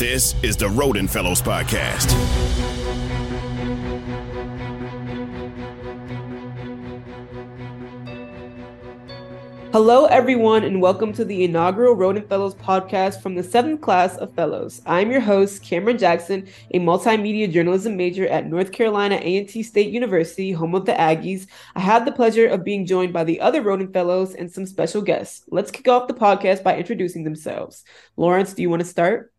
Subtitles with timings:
[0.00, 2.10] This is the Rhoden Fellows Podcast.
[9.72, 14.34] Hello, everyone, and welcome to the inaugural Rhoden Fellows podcast from the seventh class of
[14.34, 14.80] Fellows.
[14.86, 20.50] I'm your host, Cameron Jackson, a multimedia journalism major at North Carolina A&T State University,
[20.50, 21.46] home of the Aggies.
[21.76, 25.02] I have the pleasure of being joined by the other Rhoden Fellows and some special
[25.02, 25.44] guests.
[25.50, 27.84] Let's kick off the podcast by introducing themselves.
[28.16, 29.29] Lawrence, do you want to start?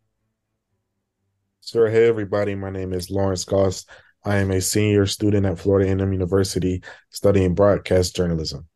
[1.63, 2.55] Sir, hey everybody.
[2.55, 3.85] My name is Lawrence Goss.
[4.25, 6.81] I am a senior student at Florida A&M University
[7.11, 8.67] studying broadcast journalism.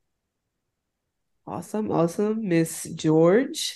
[1.47, 2.47] Awesome, awesome.
[2.47, 3.75] Miss George.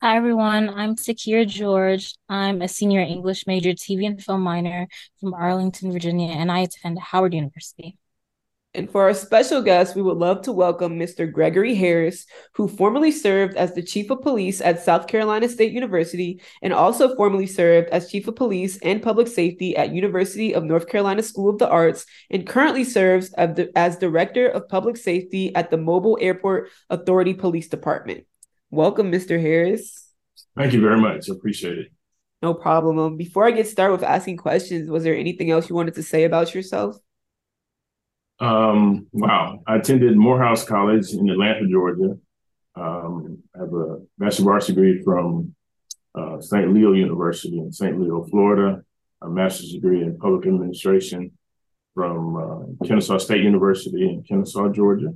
[0.00, 0.70] Hi, everyone.
[0.70, 2.14] I'm Sakira George.
[2.28, 4.86] I'm a senior English major, TV and film minor
[5.18, 7.98] from Arlington, Virginia, and I attend Howard University.
[8.72, 11.30] And for our special guest, we would love to welcome Mr.
[11.30, 12.24] Gregory Harris,
[12.54, 17.16] who formerly served as the Chief of Police at South Carolina State University and also
[17.16, 21.50] formerly served as Chief of Police and Public Safety at University of North Carolina School
[21.50, 26.68] of the Arts and currently serves as Director of Public Safety at the Mobile Airport
[26.90, 28.24] Authority Police Department.
[28.70, 29.40] Welcome, Mr.
[29.40, 30.12] Harris.
[30.56, 31.28] Thank you very much.
[31.28, 31.88] I Appreciate it.
[32.40, 33.00] No problem.
[33.00, 36.04] Um, before I get started with asking questions, was there anything else you wanted to
[36.04, 36.96] say about yourself?
[38.40, 39.62] Um, wow.
[39.66, 42.16] I attended Morehouse College in Atlanta, Georgia.
[42.74, 45.54] Um, I have a bachelor's arts degree from
[46.14, 46.72] uh, St.
[46.72, 48.00] Leo University in St.
[48.00, 48.82] Leo, Florida,
[49.22, 51.32] a master's degree in public administration
[51.94, 52.36] from
[52.82, 55.12] uh, Kennesaw State University in Kennesaw, Georgia.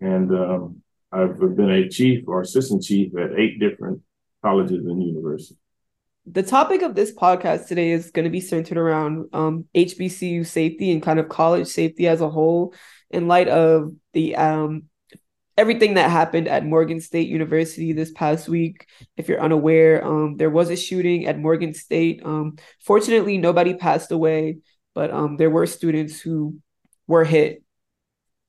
[0.00, 4.02] And um, I've been a chief or assistant chief at eight different
[4.42, 5.58] colleges and universities
[6.26, 10.90] the topic of this podcast today is going to be centered around um, HBCU safety
[10.90, 12.74] and kind of college safety as a whole,
[13.10, 14.84] in light of the um,
[15.56, 18.86] everything that happened at Morgan State University this past week.
[19.16, 22.22] If you're unaware, um, there was a shooting at Morgan State.
[22.24, 24.58] Um, fortunately, nobody passed away,
[24.94, 26.58] but um, there were students who
[27.06, 27.62] were hit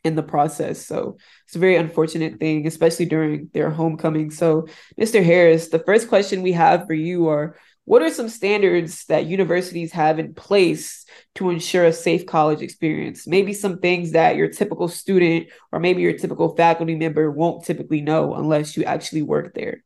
[0.07, 0.85] in the process.
[0.85, 4.31] So it's a very unfortunate thing, especially during their homecoming.
[4.31, 4.67] So,
[4.99, 5.23] Mr.
[5.23, 9.93] Harris, the first question we have for you are what are some standards that universities
[9.93, 13.25] have in place to ensure a safe college experience?
[13.25, 18.01] Maybe some things that your typical student or maybe your typical faculty member won't typically
[18.01, 19.85] know unless you actually work there.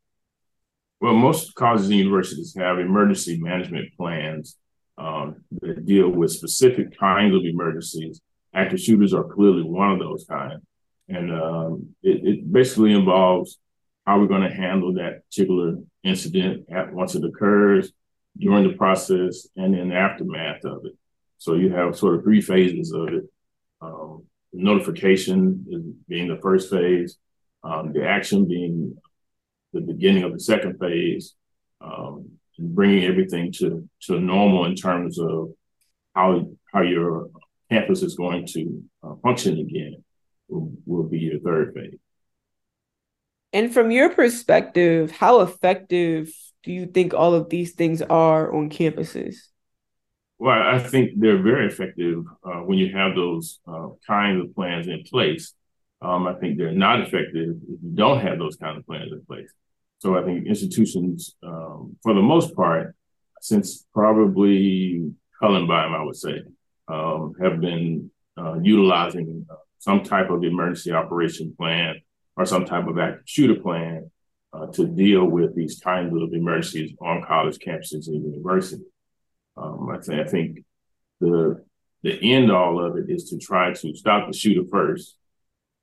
[1.00, 4.58] Well, most colleges and universities have emergency management plans
[4.98, 8.20] um, that deal with specific kinds of emergencies
[8.53, 10.62] active shooters are clearly one of those kind.
[11.07, 13.57] And um, it, it, basically involves
[14.06, 17.91] how we're going to handle that particular incident at, once it occurs,
[18.38, 20.94] during the process, and in the aftermath of it.
[21.38, 23.23] So you have sort of three phases of it.
[23.81, 24.23] Um,
[24.53, 27.17] notification being the first phase,
[27.63, 28.95] um, the action being
[29.73, 31.35] the beginning of the second phase,
[31.81, 35.51] um, and bringing everything to to normal in terms of
[36.13, 37.29] how how your
[37.72, 40.04] campus is going to uh, function again
[40.50, 41.98] will, will be your third phase.
[43.54, 46.32] And from your perspective, how effective
[46.64, 49.36] do you think all of these things are on campuses?
[50.38, 54.88] Well, I think they're very effective uh, when you have those uh, kinds of plans
[54.88, 55.53] in place.
[56.02, 59.24] Um, I think they're not effective if you don't have those kind of plans in
[59.26, 59.52] place.
[60.00, 62.96] So I think institutions, um, for the most part,
[63.40, 66.42] since probably Columbine, I would say,
[66.88, 71.96] um, have been uh, utilizing uh, some type of emergency operation plan
[72.38, 74.09] or some type of active shooter plan
[74.53, 78.86] uh, to deal with these kinds of emergencies on college campuses and universities.
[79.58, 80.64] Um, I, th- I think
[81.20, 81.64] the
[82.03, 85.16] the end all of it is to try to stop the shooter first,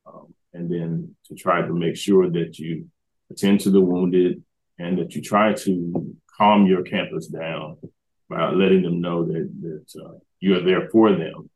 [0.07, 2.89] um, and then to try to make sure that you
[3.31, 4.43] attend to the wounded
[4.79, 7.77] and that you try to calm your campus down
[8.29, 11.51] by letting them know that that uh, you are there for them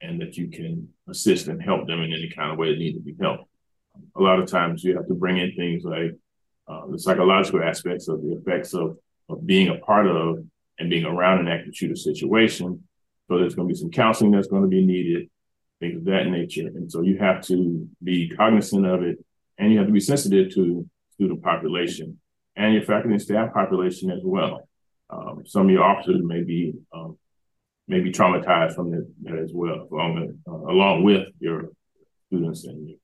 [0.00, 2.94] and that you can assist and help them in any kind of way that need
[2.94, 3.44] to be helped.
[4.16, 6.12] A lot of times you have to bring in things like
[6.68, 8.98] uh, the psychological aspects of the effects of,
[9.28, 10.44] of being a part of
[10.78, 12.82] and being around an active shooter situation.
[13.28, 15.30] So there's going to be some counseling that's going to be needed,
[15.80, 16.66] things of that nature.
[16.66, 19.24] And so you have to be cognizant of it
[19.58, 22.18] and you have to be sensitive to student population
[22.56, 24.68] and your faculty and staff population as well.
[25.08, 27.16] Um, some of your officers may be um,
[27.88, 31.70] may be traumatized from that, as well, along with, uh, along with your
[32.26, 32.98] students and your,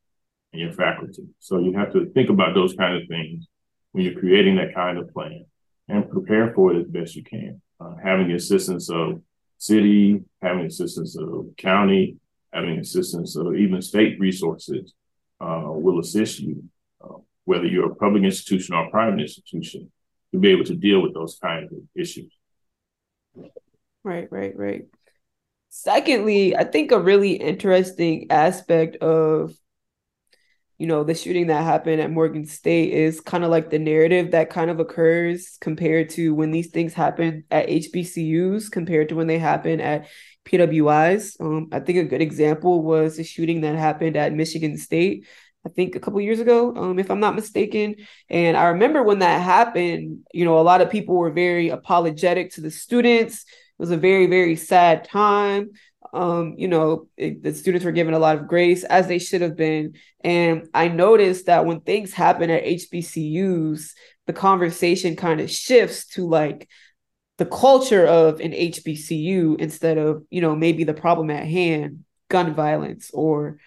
[0.53, 1.25] and your faculty.
[1.39, 3.47] So you have to think about those kind of things
[3.93, 5.45] when you're creating that kind of plan
[5.89, 7.61] and prepare for it as best you can.
[7.81, 9.21] Uh, having the assistance of
[9.59, 12.17] city, having assistance of county,
[12.53, 14.95] having assistance of even state resources
[15.41, 16.65] uh, will assist you,
[17.03, 17.15] uh,
[17.45, 19.91] whether you're a public institution or a private institution.
[20.33, 22.33] to be able to deal with those kinds of issues.
[24.05, 24.83] Right, right, right.
[25.71, 29.55] Secondly, I think a really interesting aspect of
[30.79, 34.33] you know the shooting that happened at Morgan State is kind of like the narrative
[34.33, 39.27] that kind of occurs compared to when these things happen at HBCUs compared to when
[39.29, 40.09] they happen at
[40.45, 41.37] PWIs.
[41.41, 45.27] Um, I think a good example was the shooting that happened at Michigan State.
[45.65, 47.95] I think a couple years ago, um, if I'm not mistaken.
[48.29, 52.53] And I remember when that happened, you know, a lot of people were very apologetic
[52.55, 53.45] to the students.
[53.83, 55.73] Was a very, very sad time.
[56.13, 59.41] Um, you know, it, the students were given a lot of grace as they should
[59.41, 59.95] have been.
[60.23, 63.91] And I noticed that when things happen at HBCUs,
[64.29, 66.69] the conversation kind of shifts to like
[67.39, 72.55] the culture of an HBCU instead of, you know, maybe the problem at hand, gun
[72.55, 73.59] violence or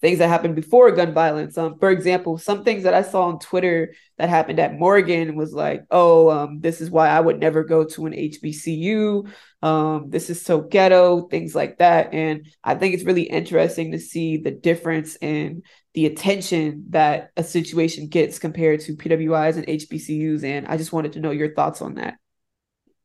[0.00, 1.58] things that happened before gun violence.
[1.58, 5.52] Um, for example, some things that I saw on Twitter that happened at Morgan was
[5.52, 9.28] like, "Oh, um, this is why I would never go to an HBCU.
[9.62, 13.98] Um, this is so ghetto." Things like that, and I think it's really interesting to
[13.98, 15.62] see the difference in
[15.94, 20.44] the attention that a situation gets compared to PWIs and HBCUs.
[20.44, 22.14] And I just wanted to know your thoughts on that.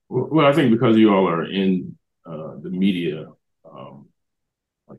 [0.07, 3.25] Well, I think because you all are in uh, the media
[3.69, 4.07] um,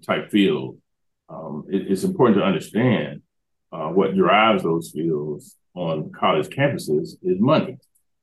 [0.05, 0.79] type field
[1.29, 3.23] um, it, it's important to understand
[3.73, 7.79] uh, what drives those fields on college campuses is money.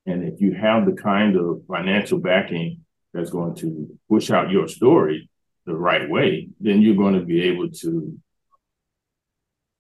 [0.06, 2.80] And if you have the kind of financial backing
[3.14, 5.30] that's going to push out your story
[5.66, 8.18] the right way, then you're going to be able to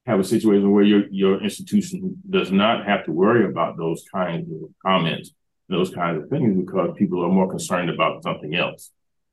[0.05, 4.51] have a situation where your your institution does not have to worry about those kinds
[4.51, 5.31] of comments,
[5.69, 8.91] those kinds of things, because people are more concerned about something else.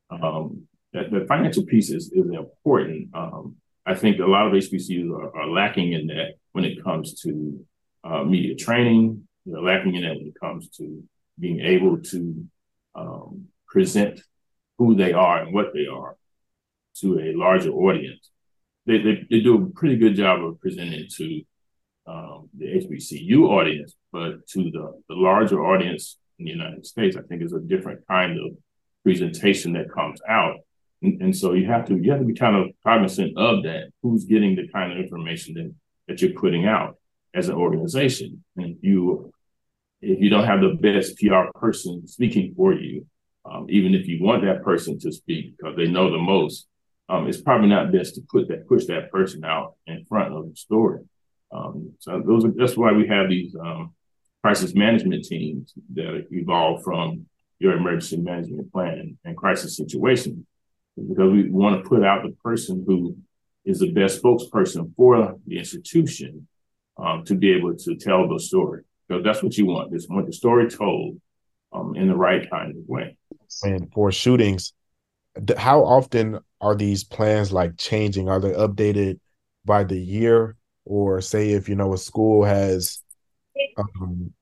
[0.09, 3.09] Um, the financial piece is, is important.
[3.13, 3.55] Um,
[3.85, 7.65] I think a lot of HBCUs are, are lacking in that when it comes to
[8.03, 9.27] uh, media training.
[9.45, 11.03] They're lacking in that when it comes to
[11.39, 12.45] being able to
[12.95, 14.21] um, present
[14.77, 16.15] who they are and what they are
[16.97, 18.29] to a larger audience.
[18.85, 21.41] They, they, they do a pretty good job of presenting to
[22.07, 27.21] um, the HBCU audience, but to the, the larger audience in the United States, I
[27.21, 28.57] think is a different kind of
[29.03, 30.57] presentation that comes out
[31.01, 33.91] and, and, so you have to you have to be kind of cognizant of that.
[34.01, 35.73] Who's getting the kind of information that,
[36.07, 36.97] that you're putting out
[37.33, 38.43] as an organization?
[38.57, 39.33] And if you
[40.01, 43.05] if you don't have the best PR person speaking for you,
[43.45, 46.67] um, even if you want that person to speak because they know the most,
[47.09, 50.49] um, it's probably not best to put that push that person out in front of
[50.49, 51.01] the story.
[51.51, 53.93] Um, so those are that's why we have these um,
[54.43, 57.25] crisis management teams that evolve from
[57.59, 60.45] your emergency management plan and crisis situation
[60.95, 63.15] because we want to put out the person who
[63.65, 66.47] is the best spokesperson for the institution
[66.97, 68.83] um, to be able to tell the story.
[69.07, 69.91] Because that's what you want.
[69.91, 71.19] Just want the story told
[71.73, 73.15] um, in the right kind of way.
[73.63, 74.73] And for shootings,
[75.57, 78.29] how often are these plans like changing?
[78.29, 79.19] Are they updated
[79.65, 80.55] by the year?
[80.85, 83.01] Or say if you know a school has
[83.77, 84.33] um,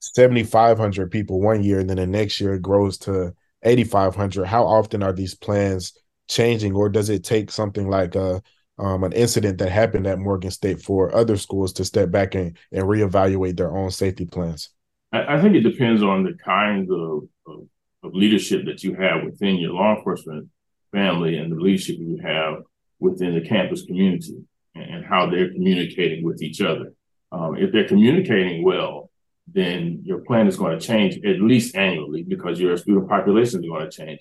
[0.00, 3.34] 7,500 people one year, and then the next year it grows to
[3.64, 5.92] 8500 how often are these plans
[6.28, 8.42] changing or does it take something like a
[8.76, 12.56] um, an incident that happened at morgan state for other schools to step back and,
[12.72, 14.70] and reevaluate their own safety plans?
[15.12, 17.68] I, I think it depends on the kind of, of,
[18.02, 20.48] of, leadership that you have within your law enforcement
[20.92, 22.62] family and the leadership you have
[22.98, 26.92] within the campus community and, and how they're communicating with each other.
[27.30, 29.10] Um, if they're communicating well
[29.46, 33.68] then your plan is going to change at least annually because your student population is
[33.68, 34.20] going to change.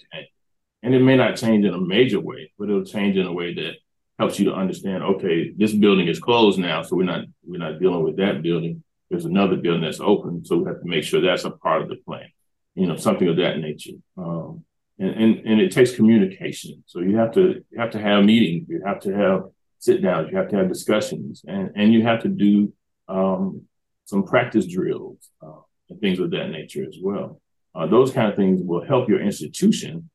[0.84, 3.54] And it may not change in a major way, but it'll change in a way
[3.54, 3.76] that
[4.20, 7.80] helps you to understand, okay, this building is closed now, so we're not we're not
[7.80, 8.84] dealing with that building.
[9.10, 11.90] There's another building that's open, so we have to make sure that's a part of
[11.90, 12.28] the plan.
[12.76, 13.94] You know, something of that nature.
[14.18, 14.66] Um,
[15.00, 16.84] and, and and it takes communication.
[16.86, 19.44] So you have to you have to have meetings, you have to have
[19.80, 22.74] sit downs, you have to have discussions, and and you have to do
[23.08, 23.64] um,
[24.06, 27.42] some practice drills uh, and things of that nature as well.
[27.76, 30.10] Uh, those kind of things will help your institution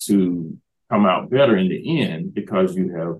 [0.00, 0.56] to
[0.90, 3.18] come out better in the end because you have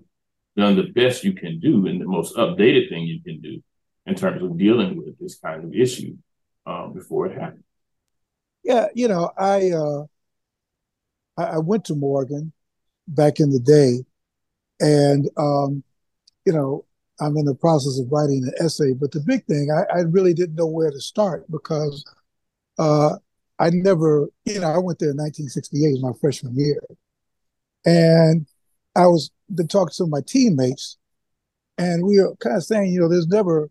[0.57, 3.63] done the best you can do and the most updated thing you can do
[4.07, 6.17] in terms of dealing with this kind of issue
[6.67, 7.65] uh, before it happens.
[8.63, 10.05] Yeah, you know, I uh,
[11.37, 12.53] I went to Morgan
[13.09, 14.05] back in the day,
[14.81, 15.83] and um,
[16.45, 16.85] you know,
[17.21, 18.95] I'm in the process of writing an essay.
[18.95, 22.05] But the big thing, I, I really didn't know where to start because
[22.79, 23.17] uh,
[23.59, 26.83] I never, you know, I went there in 1968, my freshman year,
[27.85, 28.47] and
[28.97, 30.97] I was been talking to my teammates,
[31.79, 33.71] and we were kind of saying, you know, there's never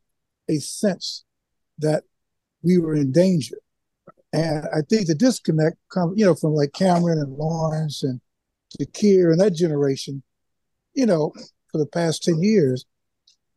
[0.50, 1.24] a sense
[1.80, 2.04] that
[2.64, 3.58] we were in danger.
[4.34, 8.22] And I think the disconnect comes, you know, from like Cameron and Lawrence and
[8.80, 10.24] Shakir and that generation,
[10.94, 11.34] you know,
[11.72, 12.86] for the past 10 years,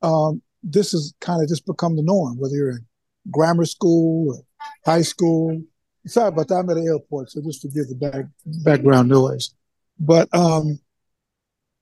[0.04, 2.86] um, this has kind of just become the norm, whether you're in
[3.30, 4.42] grammar school or
[4.84, 5.62] high school.
[6.06, 6.56] Sorry about that.
[6.56, 8.26] I'm at the airport, so just forgive the back,
[8.64, 9.54] background noise.
[9.98, 10.78] But um,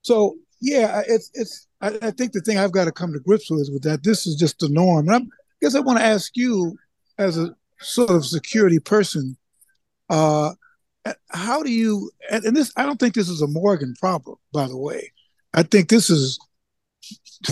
[0.02, 1.66] so yeah, it's it's.
[1.80, 4.04] I, I, think the thing I've got to come to grips with is with that.
[4.04, 6.76] This is just the norm, and I'm, I guess I want to ask you,
[7.18, 9.36] as a sort of security person,
[10.08, 10.52] uh,
[11.30, 12.10] how do you?
[12.30, 15.12] And, and this, I don't think this is a Morgan problem, by the way.
[15.52, 16.38] I think this is,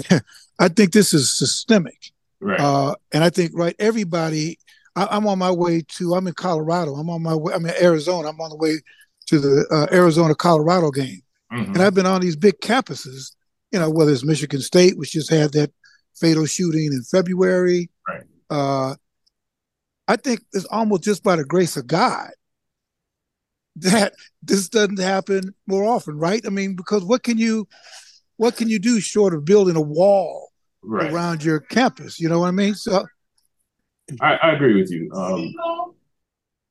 [0.61, 2.13] I think this is systemic.
[2.41, 2.61] Right.
[2.61, 4.59] Uh, and I think right, everybody.
[4.95, 6.15] I, am on my way to.
[6.15, 6.95] I'm in Colorado.
[6.95, 7.55] I'm on my way.
[7.55, 8.29] I'm in Arizona.
[8.29, 8.77] I'm on the way
[9.29, 11.73] to the uh, Arizona Colorado game, mm-hmm.
[11.73, 13.35] and I've been on these big campuses.
[13.73, 15.73] You know, whether it's Michigan State, which just had that
[16.17, 17.91] fatal shooting in February.
[18.07, 18.23] Right.
[18.51, 18.95] Uh,
[20.09, 22.31] I think it's almost just by the grace of God
[23.77, 24.13] that
[24.43, 26.43] this doesn't happen more often, right?
[26.45, 27.69] I mean, because what can you
[28.37, 30.50] what can you do short of building a wall
[30.83, 31.13] right.
[31.13, 32.21] around your campus?
[32.21, 32.75] You know what I mean?
[32.75, 33.07] So
[34.21, 35.11] I, I agree with you.
[35.13, 35.55] Um,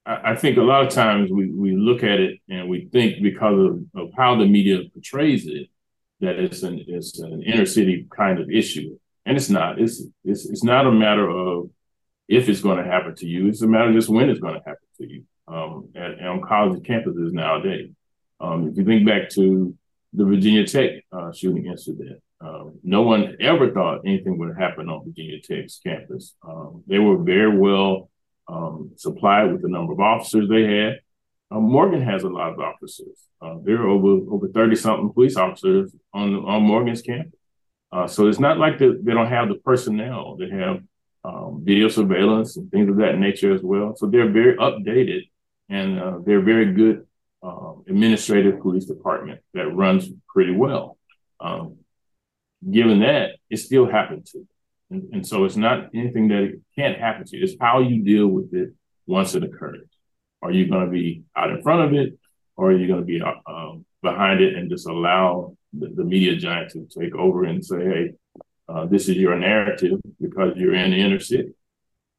[0.06, 3.22] I, I, think a lot of times we, we look at it and we think
[3.22, 5.68] because of, of how the media portrays it
[6.22, 8.98] that it's an it's an inner city kind of issue.
[9.26, 9.80] And it's not.
[9.80, 11.70] It's it's it's not a matter of
[12.28, 13.48] if it's going to happen to you.
[13.48, 16.42] It's a matter of just when it's going to happen to you um, at, on
[16.42, 17.92] college campuses nowadays.
[18.42, 19.76] Um, if you think back to
[20.14, 25.06] the Virginia Tech uh, shooting incident, um, no one ever thought anything would happen on
[25.06, 26.36] Virginia Tech's campus.
[26.48, 28.10] Um, they were very well
[28.48, 31.00] um, supplied with the number of officers they had.
[31.52, 33.18] Um, Morgan has a lot of officers.
[33.42, 37.40] Uh, there are over over thirty something police officers on on Morgan's campus.
[37.92, 40.38] Uh, so it's not like they, they don't have the personnel.
[40.38, 40.82] They have
[41.24, 43.96] um, video surveillance and things of that nature as well.
[43.96, 45.30] So they're very updated
[45.70, 47.06] and uh, they're very good
[47.42, 50.98] uh, administrative police department that runs pretty well.
[51.40, 51.78] Um,
[52.68, 54.48] given that, it still happened to.
[54.92, 57.44] And, and, so it's not anything that it can't happen to you.
[57.44, 58.74] It's how you deal with it
[59.06, 59.88] once it occurs.
[60.42, 62.18] Are you going to be out in front of it,
[62.56, 66.04] or are you going to be uh, um, behind it and just allow the, the,
[66.04, 68.14] media giant to take over and say, "Hey,
[68.68, 71.54] uh, this is your narrative because you're in the inner city"?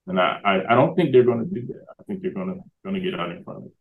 [0.06, 1.85] And I, I, I don't think they're going to do that.
[1.99, 3.73] I think they're going to going to get out in front of it.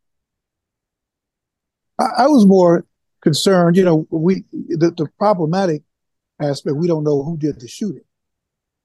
[1.98, 2.86] I, I was more
[3.20, 3.76] concerned.
[3.76, 5.82] You know, we the, the problematic
[6.40, 6.76] aspect.
[6.76, 8.04] We don't know who did the shooting,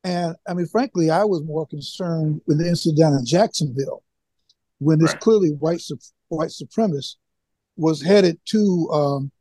[0.03, 4.03] and I mean, frankly, I was more concerned with the incident down in Jacksonville
[4.79, 5.21] when this right.
[5.21, 5.81] clearly white
[6.27, 7.15] white supremacist
[7.77, 9.31] was headed to um,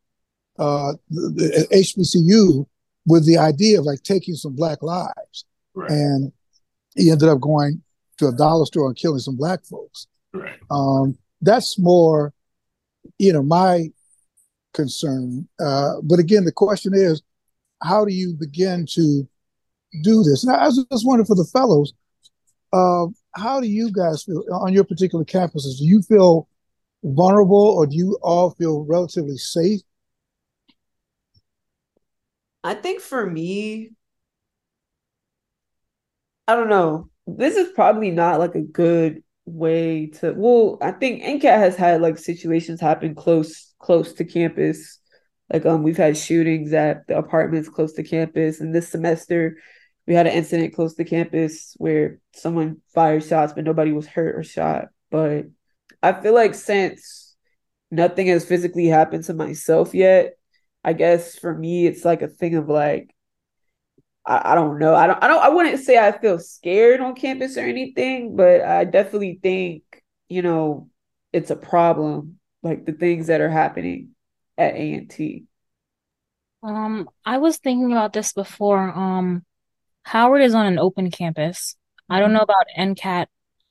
[0.59, 2.65] uh, the, the HBCU
[3.05, 5.89] with the idea of like taking some black lives, right.
[5.89, 6.31] and
[6.95, 7.81] he ended up going
[8.17, 10.07] to a dollar store and killing some black folks.
[10.33, 10.57] Right.
[10.71, 12.33] Um, that's more,
[13.19, 13.91] you know, my
[14.73, 15.47] concern.
[15.59, 17.21] Uh, but again, the question is,
[17.83, 19.27] how do you begin to
[20.03, 20.43] do this?
[20.43, 21.93] And I was just wondering for the fellows,
[22.73, 25.77] uh, how do you guys feel on your particular campuses?
[25.77, 26.47] Do you feel
[27.03, 29.81] vulnerable or do you all feel relatively safe?
[32.63, 33.91] I think for me,
[36.47, 41.21] I don't know this is probably not like a good way to well i think
[41.21, 44.99] ncat has had like situations happen close close to campus
[45.51, 49.57] like um we've had shootings at the apartments close to campus and this semester
[50.07, 54.35] we had an incident close to campus where someone fired shots but nobody was hurt
[54.35, 55.45] or shot but
[56.01, 57.35] i feel like since
[57.91, 60.33] nothing has physically happened to myself yet
[60.83, 63.11] i guess for me it's like a thing of like
[64.25, 64.95] I, I don't know.
[64.95, 68.61] I don't I don't I wouldn't say I feel scared on campus or anything, but
[68.61, 69.83] I definitely think,
[70.29, 70.89] you know,
[71.31, 74.14] it's a problem, like the things that are happening
[74.57, 75.45] at A&T.
[76.63, 78.79] Um, I was thinking about this before.
[78.79, 79.45] Um,
[80.03, 81.75] Howard is on an open campus.
[82.09, 82.77] I don't know mm-hmm.
[82.77, 83.27] about NCAT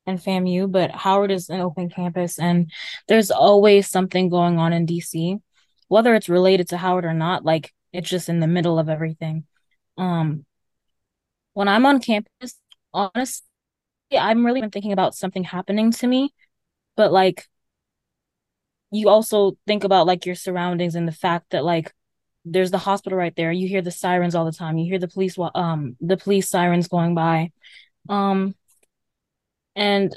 [0.07, 2.71] and FAMU, but Howard is an open campus, and
[3.09, 5.41] there's always something going on in DC,
[5.88, 7.45] whether it's related to Howard or not.
[7.45, 9.45] Like it's just in the middle of everything.
[9.97, 10.45] Um,
[11.53, 12.59] when I'm on campus,
[12.93, 13.47] honestly,
[14.12, 16.35] I'm really thinking about something happening to me,
[16.97, 17.47] but like
[18.94, 21.92] you also think about like your surroundings and the fact that like
[22.44, 23.50] there's the hospital right there.
[23.50, 24.78] You hear the sirens all the time.
[24.78, 27.50] You hear the police um the police sirens going by.
[28.08, 28.54] Um
[29.76, 30.16] and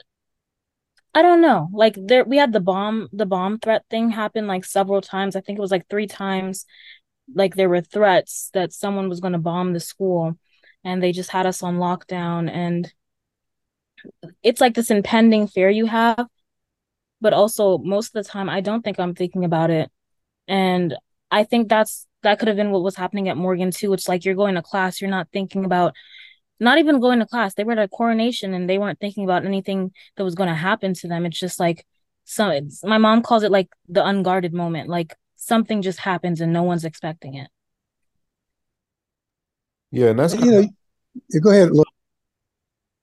[1.16, 1.70] I don't know.
[1.74, 5.36] Like there we had the bomb the bomb threat thing happen like several times.
[5.36, 6.66] I think it was like 3 times
[7.34, 10.38] like there were threats that someone was going to bomb the school
[10.84, 12.94] and they just had us on lockdown and
[14.44, 16.28] it's like this impending fear you have,
[17.22, 19.90] but also most of the time I don't think I'm thinking about it.
[20.48, 20.96] And
[21.32, 23.94] I think that's that could have been what was happening at Morgan too.
[23.94, 25.94] It's like you're going to class, you're not thinking about
[26.60, 27.54] not even going to class.
[27.54, 30.56] They were at a coronation and they weren't thinking about anything that was going to
[30.56, 31.26] happen to them.
[31.26, 31.86] It's just like
[32.30, 34.90] so it's, my mom calls it like the unguarded moment.
[34.90, 37.50] Like something just happens and no one's expecting it.
[39.92, 40.68] Yeah, and that's you know,
[41.30, 41.72] yeah, go ahead.
[41.72, 41.88] Look.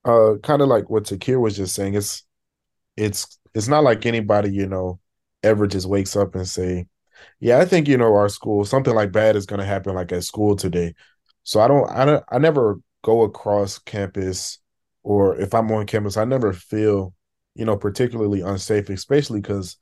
[0.05, 1.95] Uh, kind of like what Takir was just saying.
[1.95, 2.25] It's
[2.97, 5.01] it's it's not like anybody you know
[5.43, 6.87] ever just wakes up and say,
[7.41, 10.13] "Yeah, I think you know our school something like bad is going to happen like
[10.13, 10.95] at school today."
[11.45, 14.59] So I don't I don't I never go across campus
[15.03, 17.15] or if I'm on campus, I never feel
[17.55, 19.77] you know particularly unsafe, especially because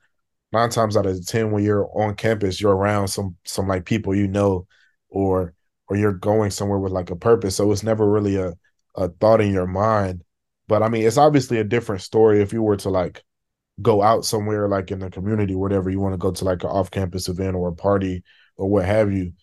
[0.51, 4.15] nine times out of ten when you're on campus, you're around some some like people
[4.15, 4.67] you know
[5.09, 5.53] or
[5.87, 7.55] or you're going somewhere with like a purpose.
[7.57, 8.53] So it's never really a,
[8.95, 10.23] a thought in your mind.
[10.67, 13.23] But I mean, it's obviously a different story if you were to like
[13.81, 16.69] go out somewhere like in the community, whatever you want to go to like an
[16.69, 18.23] off campus event or a party
[18.55, 19.33] or what have you.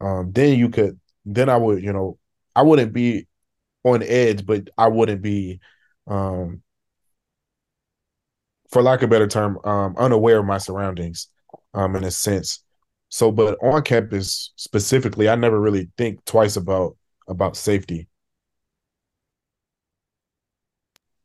[0.00, 2.18] Um, then you could, then I would, you know,
[2.54, 3.26] I wouldn't be
[3.84, 5.60] on edge, but I wouldn't be,
[6.06, 6.62] um,
[8.70, 11.28] for lack of a better term, um, unaware of my surroundings,
[11.74, 12.62] um, in a sense.
[13.08, 18.08] So, but on campus specifically, I never really think twice about about safety.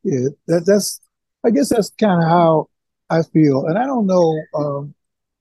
[0.02, 1.00] Yeah, that that's.
[1.44, 2.68] I guess that's kind of how
[3.08, 4.94] I feel, and I don't know um,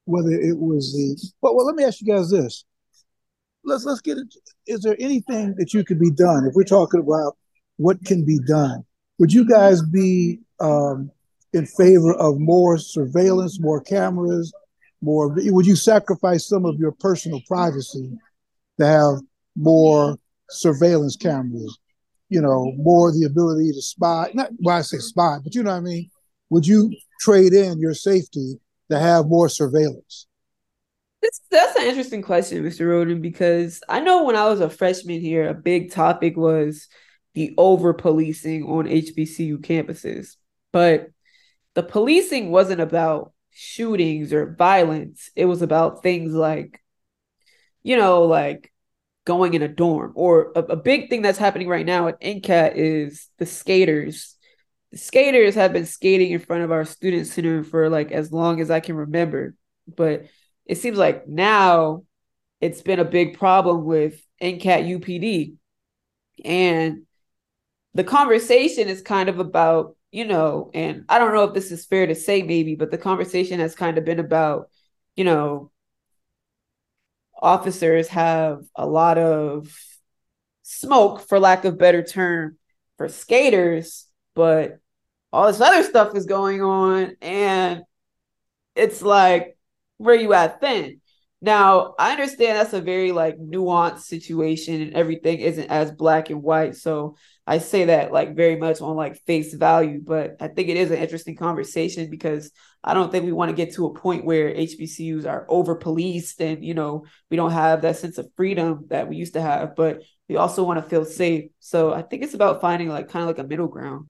[0.05, 1.31] whether it was the.
[1.41, 2.63] But well, let me ask you guys this.
[3.63, 4.33] Let's let's get it.
[4.67, 7.37] Is there anything that you could be done if we're talking about
[7.77, 8.85] what can be done?
[9.19, 11.09] Would you guys be um,
[11.53, 14.53] in favor of more surveillance, more cameras,
[15.01, 18.11] more would you sacrifice some of your personal privacy
[18.79, 19.19] to have
[19.55, 20.17] more
[20.49, 21.77] surveillance cameras
[22.29, 24.32] you know more the ability to spy.
[24.34, 26.10] Not well i say spy but you know what i mean?
[26.50, 28.60] Would you trade in your safety
[28.91, 30.27] to have more surveillance?
[31.21, 35.21] That's, that's an interesting question mr rhoden because i know when i was a freshman
[35.21, 36.88] here a big topic was
[37.36, 40.38] the over policing on hbcu campuses.
[40.71, 41.10] But
[41.76, 45.30] the policing wasn't about shootings or violence.
[45.36, 46.82] It was about things like,
[47.84, 48.71] you know, like
[49.25, 50.13] going in a dorm.
[50.15, 54.35] Or a, a big thing that's happening right now at NCAT is the skaters.
[54.91, 58.61] The skaters have been skating in front of our student center for like as long
[58.61, 59.55] as I can remember.
[59.93, 60.27] But
[60.65, 62.03] it seems like now
[62.61, 65.55] it's been a big problem with NCAT UPD.
[66.43, 67.03] And
[67.93, 71.85] the conversation is kind of about you know, and I don't know if this is
[71.85, 74.69] fair to say, maybe, but the conversation has kind of been about,
[75.17, 75.71] you know,
[77.45, 79.71] officers have a lot of
[80.63, 82.58] smoke, for lack of better term,
[82.97, 84.79] for skaters, but
[85.31, 87.84] all this other stuff is going on, and
[88.75, 89.58] it's like,
[89.97, 91.01] where you at then?
[91.41, 96.41] Now, I understand that's a very like nuanced situation and everything isn't as black and
[96.41, 96.75] white.
[96.75, 100.77] So I say that like very much on like face value, but I think it
[100.77, 102.51] is an interesting conversation because
[102.84, 106.41] I don't think we want to get to a point where HBCUs are over policed
[106.41, 109.75] and you know we don't have that sense of freedom that we used to have,
[109.75, 111.51] but we also want to feel safe.
[111.60, 114.08] So I think it's about finding like kind of like a middle ground.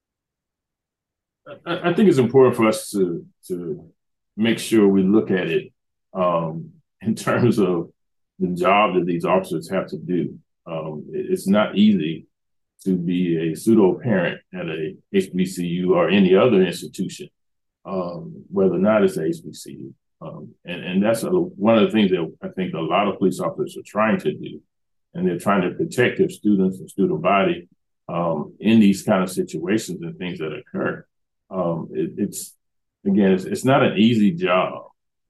[1.66, 3.92] I, I think it's important for us to to
[4.38, 5.74] make sure we look at it
[6.14, 6.72] um,
[7.02, 7.90] in terms of
[8.40, 10.40] the job that these officers have to do.
[10.66, 12.28] Um, it's not easy
[12.86, 17.28] to be a pseudo parent at a HBCU or any other institution,
[17.84, 19.94] um, whether or not it's a HBCU.
[20.22, 23.18] Um, and, and that's a, one of the things that I think a lot of
[23.18, 24.62] police officers are trying to do.
[25.14, 27.68] And they're trying to protect their students and student body
[28.08, 31.06] um, in these kind of situations and things that occur.
[31.50, 32.54] Um, it, it's,
[33.06, 34.84] again, it's, it's not an easy job.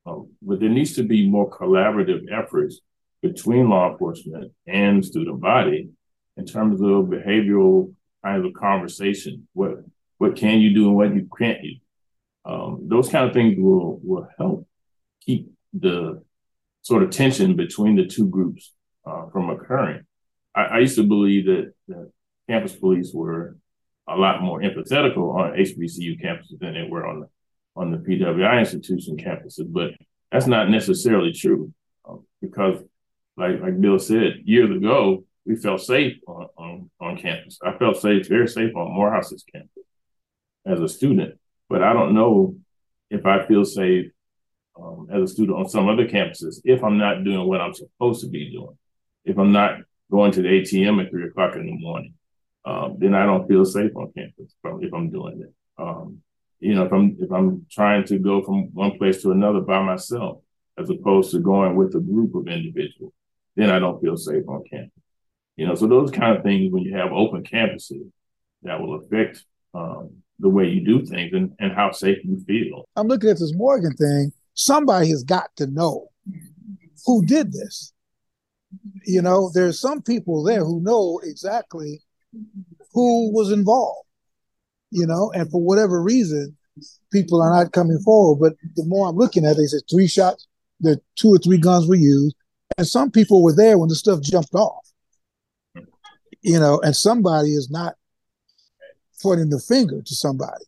[0.06, 2.82] Um, but there needs to be more collaborative efforts
[3.22, 5.90] between law enforcement and student body
[6.38, 7.94] in terms of behavioral
[8.24, 9.48] kinds of conversation.
[9.54, 9.84] What
[10.18, 11.72] what can you do and what you can't do?
[12.46, 14.68] Um, those kind of things will will help
[15.22, 16.24] keep the
[16.82, 18.72] sort of tension between the two groups
[19.06, 20.06] uh, from occurring.
[20.54, 22.12] I, I, used to believe that, that
[22.48, 23.58] campus police were
[24.08, 27.30] a lot more empathetical on HBCU campuses than they were on the
[27.76, 29.92] on the PWI institution campuses, but
[30.32, 31.74] that's not necessarily true
[32.08, 32.82] um, because,
[33.36, 37.60] like like Bill said years ago, we felt safe on, on, on campus.
[37.64, 39.84] I felt safe, very safe on Morehouse's campus
[40.66, 42.56] as a student, but I don't know
[43.10, 44.12] if I feel safe
[44.80, 48.22] um, as a student on some other campuses if I'm not doing what I'm supposed
[48.22, 48.78] to be doing,
[49.24, 49.80] if I'm not
[50.12, 52.14] going to the ATM at three o'clock in the morning,
[52.66, 55.54] um, then I don't feel safe on campus if I'm doing it.
[55.78, 56.22] Um,
[56.60, 59.84] you know, if I'm if I'm trying to go from one place to another by
[59.84, 60.40] myself,
[60.78, 63.14] as opposed to going with a group of individuals,
[63.56, 65.05] then I don't feel safe on campus.
[65.58, 68.12] You know, so those kind of things when you have open campuses
[68.64, 72.86] that will affect um, the way you do things and, and how safe you feel.
[72.96, 74.34] I'm looking at this Morgan thing.
[74.54, 76.10] Somebody has got to know
[77.06, 77.94] who did this.
[79.06, 82.02] You know, there's some people there who know exactly
[82.92, 84.08] who was involved,
[84.92, 86.58] you know, and for whatever reason,
[87.12, 88.40] people are not coming forward.
[88.40, 90.48] But the more I'm looking at it, they said three shots,
[90.80, 92.36] the two or three guns were used,
[92.78, 94.85] and some people were there when the stuff jumped off.
[96.46, 97.96] You know, and somebody is not
[99.24, 100.64] pointing the finger to somebody.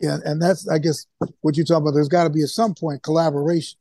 [0.00, 1.06] And and that's I guess
[1.40, 1.94] what you're talking about.
[1.94, 3.76] There's got to be at some point collaboration.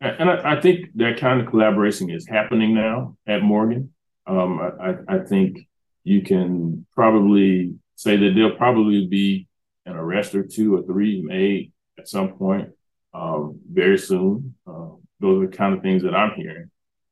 [0.00, 3.92] And I, I, think that kind of collaboration is happening now at Morgan.
[4.26, 5.68] Um, I, I think
[6.04, 9.46] you can probably say that there'll probably be
[9.84, 12.70] an arrest or two or three made at some point
[13.12, 14.54] um, very soon.
[14.66, 16.69] Uh, those are the kind of things that I'm hearing.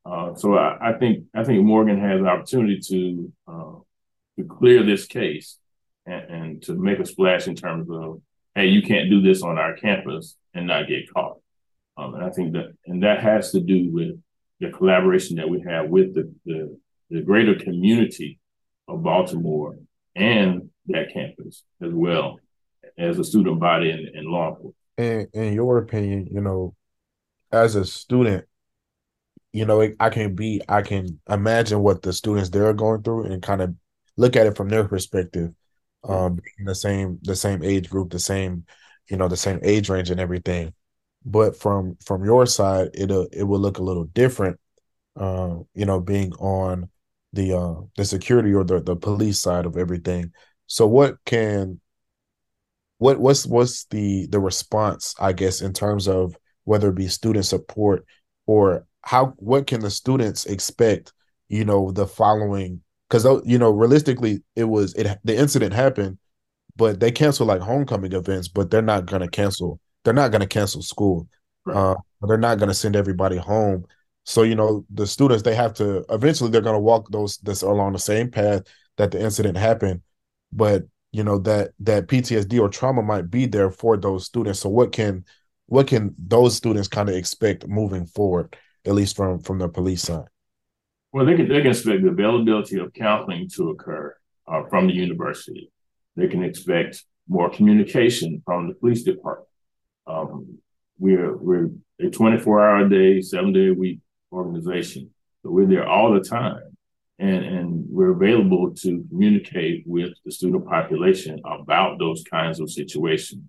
[0.09, 3.79] Uh, so I, I, think I think Morgan has an opportunity to uh,
[4.37, 5.57] to clear this case
[6.05, 8.21] and, and, to make a splash in terms of
[8.55, 11.37] hey, you can't do this on our campus and not get caught.
[11.95, 14.19] Um, and I think that and that has to do with
[14.59, 16.77] the collaboration that we have with the, the,
[17.11, 18.39] the greater community
[18.87, 19.77] of Baltimore
[20.15, 22.39] and that campus as well
[22.97, 24.75] as a student body and, and law enforcement.
[24.97, 26.73] In, in your opinion, you know,
[27.51, 28.45] as a student,
[29.51, 33.41] you know, I can be, I can imagine what the students they're going through and
[33.41, 33.73] kind of
[34.17, 35.53] look at it from their perspective.
[36.03, 38.65] Um, the same, the same age group, the same,
[39.09, 40.73] you know, the same age range and everything.
[41.25, 44.59] But from from your side, it'll it will look a little different.
[45.15, 46.89] Uh, you know, being on
[47.33, 50.31] the uh the security or the the police side of everything.
[50.67, 51.81] So what can
[52.99, 57.45] what what's what's the the response, I guess, in terms of whether it be student
[57.45, 58.05] support
[58.45, 61.13] or how what can the students expect,
[61.47, 66.17] you know, the following because you know, realistically it was it the incident happened,
[66.75, 70.81] but they cancel like homecoming events, but they're not gonna cancel they're not gonna cancel
[70.81, 71.27] school.
[71.65, 71.75] Right.
[71.75, 73.85] Uh, they're not gonna send everybody home
[74.29, 77.63] so you know the students they have to eventually they're going to walk those this
[77.63, 78.61] along the same path
[78.97, 80.01] that the incident happened,
[80.51, 84.59] but you know that that PTSD or trauma might be there for those students.
[84.59, 85.25] So what can
[85.65, 90.03] what can those students kind of expect moving forward, at least from from the police
[90.03, 90.27] side?
[91.11, 94.15] Well, they can they can expect the availability of counseling to occur
[94.47, 95.71] uh, from the university.
[96.15, 99.47] They can expect more communication from the police department.
[100.07, 100.59] Um,
[100.97, 103.99] we're we're a 24 hour a day, seven day a week
[104.31, 105.11] organization.
[105.43, 106.61] So we're there all the time.
[107.17, 113.43] And, and we're available to communicate with the student population about those kinds of situations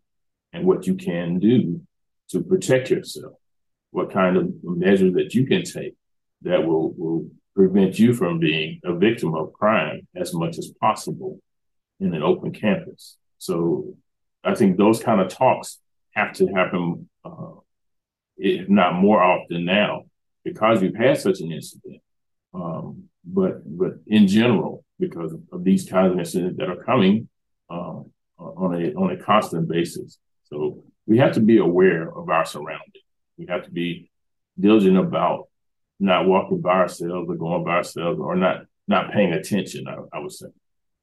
[0.53, 1.81] and what you can do
[2.31, 3.35] to protect yourself,
[3.90, 5.94] what kind of measures that you can take
[6.42, 11.40] that will, will prevent you from being a victim of crime as much as possible
[11.98, 13.16] in an open campus.
[13.38, 13.94] So
[14.42, 15.79] I think those kind of talks
[16.12, 17.55] have to happen, uh,
[18.37, 20.05] if not more often now,
[20.44, 22.00] because we've had such an incident.
[22.55, 27.29] Um, but but in general, because of these kinds of incidents that are coming
[27.68, 32.44] um, on a on a constant basis, so we have to be aware of our
[32.44, 33.05] surroundings.
[33.40, 34.11] We have to be
[34.59, 35.48] diligent about
[35.98, 39.87] not walking by ourselves or going by ourselves or not not paying attention.
[39.88, 40.46] I, I would say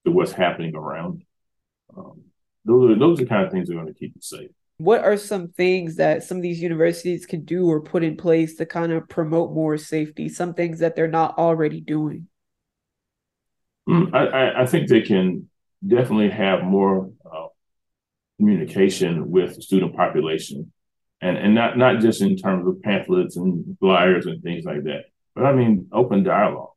[0.05, 1.23] to what's happening around.
[1.95, 2.21] Um,
[2.63, 4.51] those are those are the kind of things that are going to keep us safe
[4.77, 8.55] what are some things that some of these universities can do or put in place
[8.55, 12.27] to kind of promote more safety some things that they're not already doing
[13.89, 15.49] mm, I, I, think they can
[15.85, 17.47] definitely have more uh,
[18.37, 20.71] communication with the student population
[21.21, 25.05] and, and not, not just in terms of pamphlets and flyers and things like that
[25.35, 26.71] but i mean open dialogue.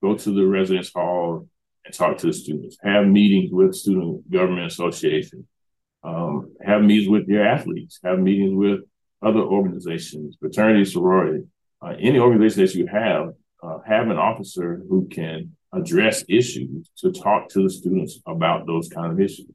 [0.00, 1.48] Go to the residence hall
[1.84, 2.76] and talk to the students.
[2.84, 5.44] Have meetings with student government associations
[6.04, 8.80] um, have meetings with your athletes, have meetings with
[9.22, 11.44] other organizations, fraternity, sorority,
[11.82, 17.12] uh, any organization that you have, uh, have an officer who can address issues to
[17.12, 19.50] talk to the students about those kind of issues.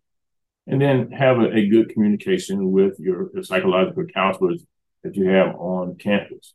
[0.65, 4.65] And then have a, a good communication with your, psychological counselors
[5.03, 6.53] that you have on campus.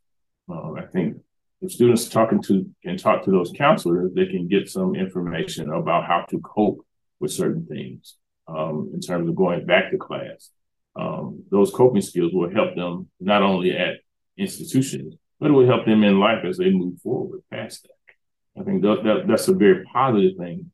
[0.49, 1.19] Um, I think
[1.61, 6.07] if students talking to can talk to those counselors, they can get some information about
[6.07, 6.87] how to cope
[7.21, 8.17] with certain things
[8.47, 10.51] um, in terms of going back to class.
[10.97, 13.97] Um, those coping skills will help them not only at
[14.37, 18.61] institutions, but it will help them in life as they move forward past that.
[18.61, 20.71] I think that, that that's a very positive thing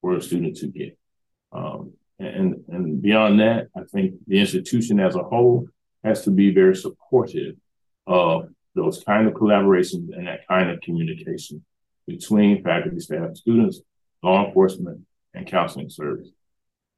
[0.00, 0.98] for a student to get.
[1.52, 5.68] Um, and, and beyond that, I think the institution as a whole
[6.04, 7.56] has to be very supportive
[8.06, 11.64] of those kind of collaborations and that kind of communication
[12.06, 13.80] between faculty, staff, students,
[14.22, 15.00] law enforcement,
[15.34, 16.28] and counseling service.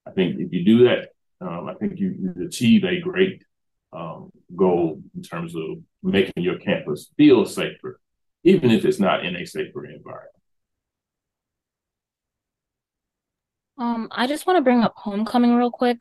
[0.06, 1.08] I think if you do that,
[1.40, 3.44] um, I think you, you achieve a great
[3.92, 8.00] um, goal in terms of making your campus feel safer,
[8.44, 9.86] even if it's not in a safer
[13.80, 15.98] Um, I just want to bring up homecoming real quick.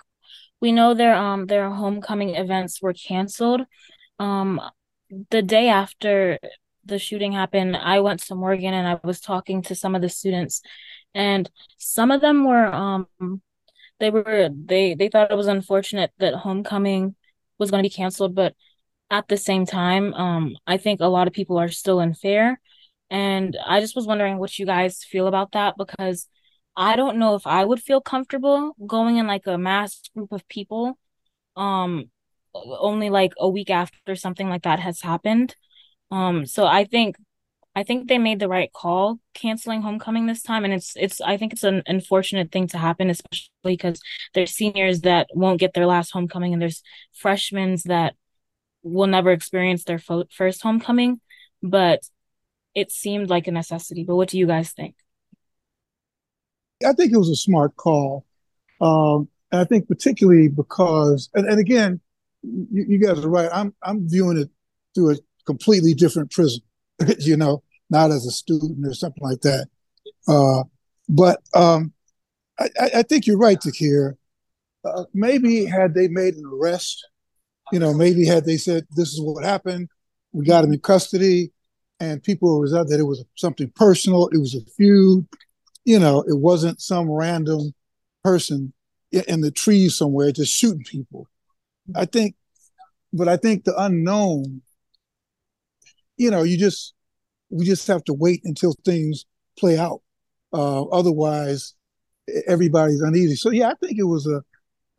[0.62, 3.62] We know their um their homecoming events were canceled.
[4.20, 4.60] Um,
[5.32, 6.40] the day after
[6.84, 10.10] the shooting happened, I went to Morgan and I was talking to some of the
[10.10, 10.62] students,
[11.16, 13.08] and some of them were um
[14.00, 17.16] they were they they thought it was unfortunate that homecoming
[17.60, 18.56] was going to be canceled, but
[19.10, 22.60] at the same time, um, I think a lot of people are still in fear,
[23.10, 26.28] and I just was wondering what you guys feel about that because
[26.80, 30.48] I don't know if I would feel comfortable going in like a mass group of
[30.48, 30.98] people
[31.58, 32.10] um
[32.56, 35.56] only like a week after something like that has happened.
[36.12, 37.18] Um so I think
[37.76, 41.38] I think they made the right call canceling homecoming this time and it's it's I
[41.38, 44.02] think it's an unfortunate thing to happen especially because
[44.34, 48.16] there's seniors that won't get their last homecoming and there's freshmen that
[48.84, 51.22] will never experience their fo- first homecoming
[51.64, 52.02] but
[52.76, 54.96] it seemed like a necessity but what do you guys think
[56.86, 58.26] I think it was a smart call.
[58.82, 62.00] Um, and I think particularly because, and, and again,
[62.44, 63.50] you, you, guys are right.
[63.52, 64.50] I'm I'm viewing it
[64.96, 65.16] through a
[65.46, 66.62] completely different prism,
[67.20, 69.68] you know, not as a student or something like that.
[70.28, 70.64] Uh,
[71.10, 71.92] but um,
[72.60, 74.16] I, I, think you're right, Takir.
[74.86, 77.06] Uh, maybe had they made an arrest,
[77.72, 79.90] you know, maybe had they said this is what happened,
[80.32, 81.52] we got him in custody,
[82.00, 85.28] and people out that it was something personal, it was a feud,
[85.90, 87.74] you know, it wasn't some random
[88.24, 88.74] person
[89.12, 91.28] in the trees somewhere just shooting people.
[91.96, 92.36] I think,
[93.12, 94.62] but I think the unknown,
[96.16, 96.94] you know, you just,
[97.50, 99.26] we just have to wait until things
[99.58, 100.04] play out.
[100.54, 101.74] Uh, otherwise,
[102.46, 103.36] everybody's uneasy.
[103.36, 104.44] So yeah, I think it was a,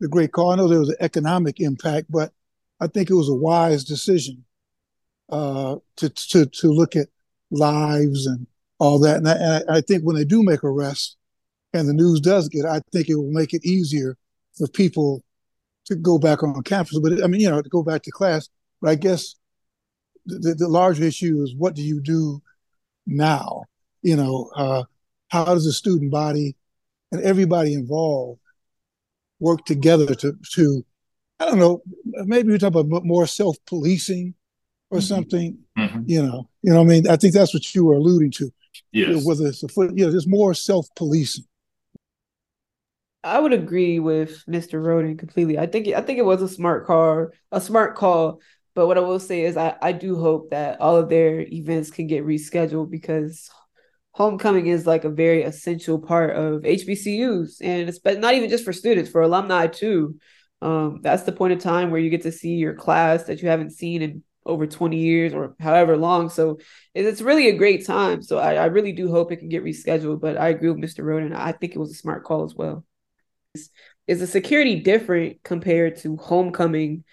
[0.03, 0.51] a great call.
[0.51, 2.33] I know there was an economic impact, but
[2.81, 4.43] I think it was a wise decision
[5.29, 7.07] uh, to to to look at
[7.49, 8.45] lives and
[8.81, 9.17] all that.
[9.17, 11.15] And I, and I think when they do make arrests
[11.71, 14.17] and the news does get, I think it will make it easier
[14.57, 15.23] for people
[15.85, 16.99] to go back on campus.
[16.99, 18.49] But I mean, you know, to go back to class.
[18.81, 19.35] But I guess
[20.25, 22.41] the, the larger issue is what do you do
[23.05, 23.65] now?
[24.01, 24.83] You know, uh,
[25.29, 26.55] how does the student body
[27.11, 28.39] and everybody involved
[29.39, 30.83] work together to to
[31.39, 31.83] I don't know,
[32.25, 34.33] maybe we talk about more self policing
[34.89, 35.05] or mm-hmm.
[35.05, 35.59] something.
[35.77, 36.01] Mm-hmm.
[36.07, 36.81] You know, you know.
[36.81, 38.51] I mean, I think that's what you were alluding to.
[38.91, 39.25] Yes.
[39.25, 41.45] Whether it's a foot, you know, there's more self policing.
[43.23, 44.81] I would agree with Mr.
[44.81, 45.59] Rhoden completely.
[45.59, 48.41] I think I think it was a smart call, a smart call.
[48.73, 51.91] But what I will say is I, I do hope that all of their events
[51.91, 53.49] can get rescheduled because
[54.11, 58.63] homecoming is like a very essential part of HBCUs and it's but not even just
[58.63, 60.17] for students, for alumni too.
[60.61, 63.49] Um, that's the point of time where you get to see your class that you
[63.49, 66.29] haven't seen in over 20 years or however long.
[66.29, 66.59] So
[66.93, 68.21] it's really a great time.
[68.21, 70.19] So I, I really do hope it can get rescheduled.
[70.19, 71.03] But I agree with Mr.
[71.03, 71.35] Rhoden.
[71.35, 72.83] I think it was a smart call as well.
[73.53, 73.69] Is,
[74.07, 77.03] is the security different compared to homecoming,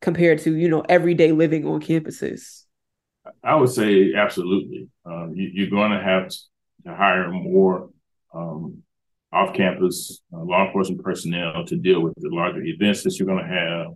[0.00, 2.64] compared to, you know, everyday living on campuses?
[3.44, 4.88] I would say absolutely.
[5.04, 7.90] Um, you, are going to have to hire more
[8.34, 8.82] um,
[9.32, 13.44] off campus uh, law enforcement personnel to deal with the larger events that you're going
[13.44, 13.86] to have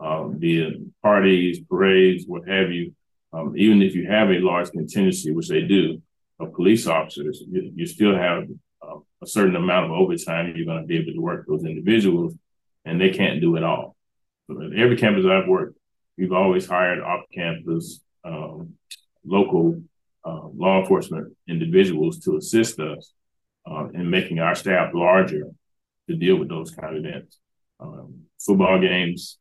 [0.00, 2.94] um, be it parties, parades, what have you.
[3.32, 6.02] Um, even if you have a large contingency, which they do,
[6.40, 8.44] of police officers, you, you still have
[8.82, 12.34] uh, a certain amount of overtime you're going to be able to work those individuals,
[12.84, 13.94] and they can't do it all.
[14.46, 15.76] So every campus I've worked,
[16.16, 18.74] we've always hired off-campus um,
[19.24, 19.82] local
[20.24, 23.12] uh, law enforcement individuals to assist us
[23.70, 25.44] uh, in making our staff larger
[26.08, 27.38] to deal with those kind of events.
[27.78, 29.38] Um, football games,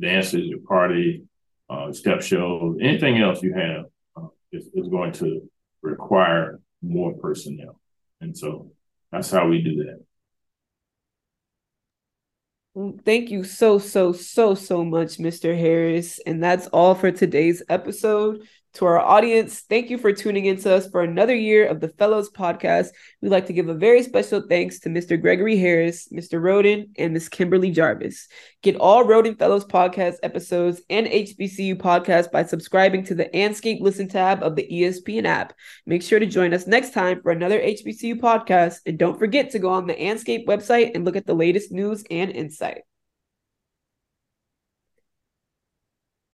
[0.00, 1.24] dances, your party,
[1.68, 3.84] uh, step shows, anything else you have
[4.16, 5.48] uh, is, is going to
[5.82, 7.80] require more personnel.
[8.20, 8.70] And so
[9.10, 10.00] that's how we do that.
[13.04, 15.56] Thank you so, so, so, so much, Mr.
[15.56, 16.18] Harris.
[16.26, 18.42] And that's all for today's episode.
[18.74, 21.90] To our audience, thank you for tuning in to us for another year of the
[21.90, 22.88] Fellows podcast.
[23.22, 25.20] We'd like to give a very special thanks to Mr.
[25.20, 26.42] Gregory Harris, Mr.
[26.42, 28.26] Rhoden, and Miss Kimberly Jarvis.
[28.64, 34.08] Get all Rhoden Fellows podcast episodes and HBCU podcasts by subscribing to the Andscape Listen
[34.08, 35.52] tab of the ESPN app.
[35.86, 38.80] Make sure to join us next time for another HBCU podcast.
[38.86, 42.02] And don't forget to go on the Andscape website and look at the latest news
[42.10, 42.82] and insight.